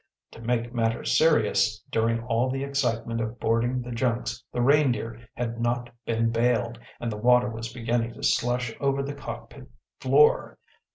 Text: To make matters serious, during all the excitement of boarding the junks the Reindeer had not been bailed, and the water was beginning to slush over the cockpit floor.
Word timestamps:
To 0.31 0.41
make 0.41 0.73
matters 0.73 1.15
serious, 1.15 1.79
during 1.91 2.23
all 2.23 2.49
the 2.49 2.63
excitement 2.63 3.21
of 3.21 3.39
boarding 3.39 3.83
the 3.83 3.91
junks 3.91 4.43
the 4.51 4.59
Reindeer 4.59 5.19
had 5.35 5.61
not 5.61 5.91
been 6.07 6.31
bailed, 6.31 6.79
and 6.99 7.11
the 7.11 7.17
water 7.17 7.49
was 7.51 7.71
beginning 7.71 8.15
to 8.15 8.23
slush 8.23 8.73
over 8.79 9.03
the 9.03 9.13
cockpit 9.13 9.67
floor. 9.99 10.57